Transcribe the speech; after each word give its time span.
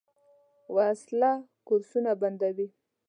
وسله 0.75 1.31
کورسونه 1.67 2.11
بندوي 2.21 2.67